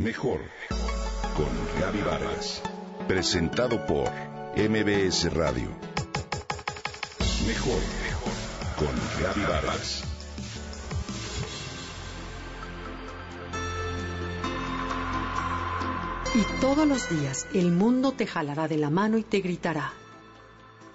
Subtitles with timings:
[0.00, 0.40] Mejor
[1.36, 2.62] con Gaby Vargas.
[3.06, 4.08] Presentado por
[4.56, 5.68] MBS Radio.
[7.46, 7.82] Mejor
[8.78, 10.02] con Gaby Vargas.
[16.34, 19.92] Y todos los días el mundo te jalará de la mano y te gritará.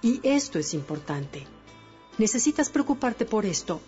[0.02, 1.46] Y esto es importante.
[2.18, 3.82] Necesitas preocuparte por esto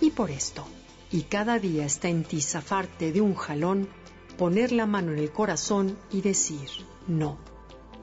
[0.00, 0.64] y por esto.
[1.10, 3.88] Y cada día está en ti zafarte de un jalón,
[4.32, 6.68] poner la mano en el corazón y decir,
[7.06, 7.38] no,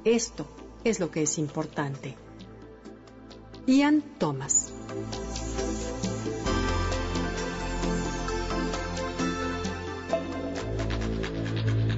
[0.04, 0.46] esto
[0.84, 2.16] es lo que es importante.
[3.68, 4.74] Ian Thomas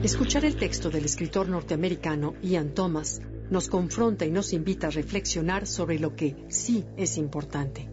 [0.03, 3.21] Escuchar el texto del escritor norteamericano Ian Thomas
[3.51, 7.90] nos confronta y nos invita a reflexionar sobre lo que sí es importante.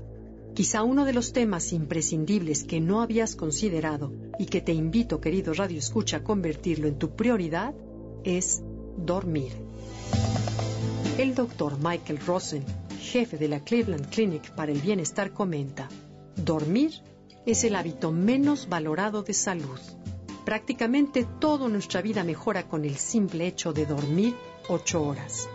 [0.59, 5.55] Quizá uno de los temas imprescindibles que no habías considerado y que te invito, querido
[5.55, 7.77] Radio Escucha, a convertirlo en tu prioridad
[8.25, 8.61] es
[8.97, 9.53] dormir.
[11.17, 12.65] El doctor Michael Rosen,
[12.99, 15.89] jefe de la Cleveland Clinic para el Bienestar, comenta,
[16.35, 16.91] dormir
[17.47, 19.79] es el hábito menos valorado de salud.
[20.45, 24.35] Prácticamente toda nuestra vida mejora con el simple hecho de dormir
[24.69, 25.49] ocho horas.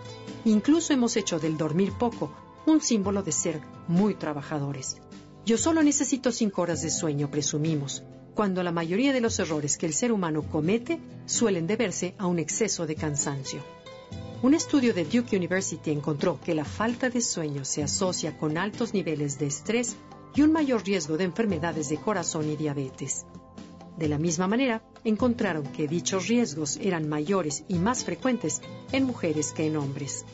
[0.46, 2.32] Incluso hemos hecho del dormir poco
[2.66, 4.98] un símbolo de ser muy trabajadores.
[5.46, 9.86] Yo solo necesito cinco horas de sueño, presumimos, cuando la mayoría de los errores que
[9.86, 13.62] el ser humano comete suelen deberse a un exceso de cansancio.
[14.42, 18.94] Un estudio de Duke University encontró que la falta de sueño se asocia con altos
[18.94, 19.96] niveles de estrés
[20.36, 23.26] y un mayor riesgo de enfermedades de corazón y diabetes.
[23.98, 29.52] De la misma manera, encontraron que dichos riesgos eran mayores y más frecuentes en mujeres
[29.52, 30.26] que en hombres.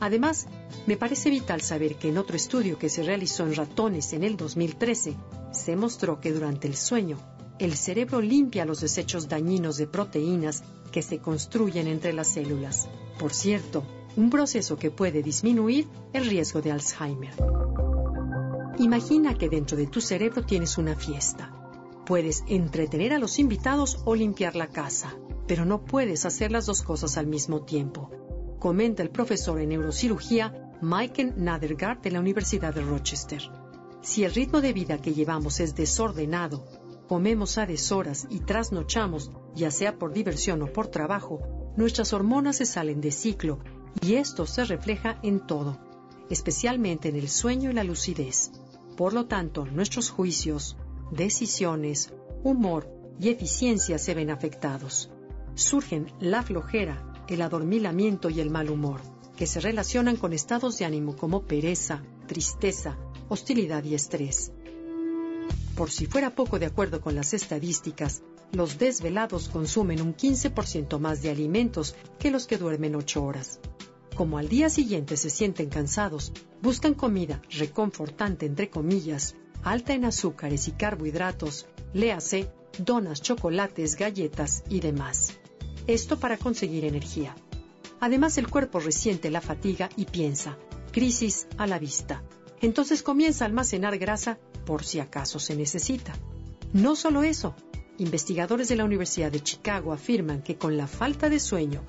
[0.00, 0.46] Además,
[0.86, 4.36] me parece vital saber que en otro estudio que se realizó en ratones en el
[4.36, 5.14] 2013,
[5.52, 7.18] se mostró que durante el sueño,
[7.58, 12.88] el cerebro limpia los desechos dañinos de proteínas que se construyen entre las células.
[13.18, 13.84] Por cierto,
[14.16, 17.34] un proceso que puede disminuir el riesgo de Alzheimer.
[18.78, 21.52] Imagina que dentro de tu cerebro tienes una fiesta
[22.08, 25.14] Puedes entretener a los invitados o limpiar la casa,
[25.46, 28.10] pero no puedes hacer las dos cosas al mismo tiempo,
[28.58, 33.42] comenta el profesor en neurocirugía Michael Nadergaard de la Universidad de Rochester.
[34.00, 36.64] Si el ritmo de vida que llevamos es desordenado,
[37.08, 41.40] comemos a deshoras y trasnochamos, ya sea por diversión o por trabajo,
[41.76, 43.58] nuestras hormonas se salen de ciclo
[44.00, 45.78] y esto se refleja en todo,
[46.30, 48.52] especialmente en el sueño y la lucidez.
[48.96, 50.76] Por lo tanto, nuestros juicios,
[51.10, 52.88] decisiones, humor
[53.20, 55.10] y eficiencia se ven afectados.
[55.54, 59.00] Surgen la flojera, el adormilamiento y el mal humor,
[59.36, 62.96] que se relacionan con estados de ánimo como pereza, tristeza,
[63.28, 64.52] hostilidad y estrés.
[65.76, 68.22] Por si fuera poco de acuerdo con las estadísticas,
[68.52, 73.60] los desvelados consumen un 15% más de alimentos que los que duermen 8 horas.
[74.16, 80.68] Como al día siguiente se sienten cansados, buscan comida reconfortante entre comillas alta en azúcares
[80.68, 85.38] y carbohidratos, léase, donas, chocolates, galletas y demás.
[85.88, 87.34] Esto para conseguir energía.
[87.98, 90.58] Además, el cuerpo resiente la fatiga y piensa,
[90.92, 92.22] crisis a la vista.
[92.60, 96.12] Entonces comienza a almacenar grasa por si acaso se necesita.
[96.74, 97.54] No solo eso,
[97.96, 101.82] investigadores de la Universidad de Chicago afirman que con la falta de sueño,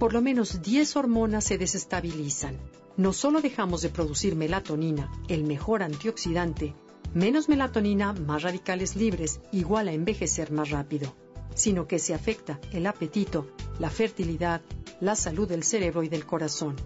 [0.00, 2.58] por lo menos 10 hormonas se desestabilizan.
[2.96, 6.74] No solo dejamos de producir melatonina, el mejor antioxidante,
[7.14, 11.14] menos melatonina, más radicales libres, igual a envejecer más rápido,
[11.54, 13.46] sino que se afecta el apetito,
[13.78, 14.60] la fertilidad,
[15.00, 16.76] la salud del cerebro y del corazón.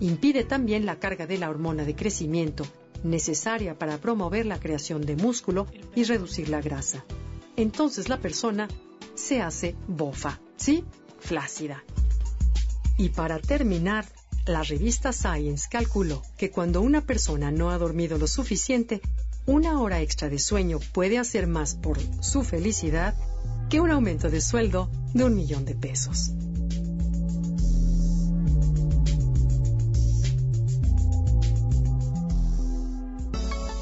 [0.00, 2.64] Impide también la carga de la hormona de crecimiento,
[3.04, 7.04] necesaria para promover la creación de músculo y reducir la grasa.
[7.56, 8.68] Entonces la persona
[9.14, 10.84] se hace bofa, ¿sí?
[11.18, 11.84] Flácida.
[12.96, 14.06] Y para terminar,
[14.46, 19.00] la revista Science calculó que cuando una persona no ha dormido lo suficiente,
[19.46, 23.14] una hora extra de sueño puede hacer más por su felicidad
[23.70, 26.32] que un aumento de sueldo de un millón de pesos.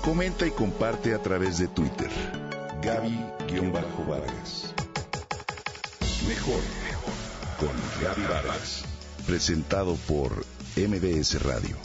[0.04, 2.10] Comenta y comparte a través de Twitter.
[2.82, 4.74] Gaby-Vargas.
[6.28, 6.60] Mejor
[7.58, 7.70] con
[8.02, 8.84] Gaby Vargas.
[9.26, 10.44] Presentado por
[10.76, 11.76] MBS Radio.